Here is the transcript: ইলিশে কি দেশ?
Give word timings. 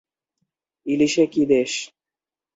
ইলিশে 0.85 1.23
কি 1.33 1.43
দেশ? 1.51 1.71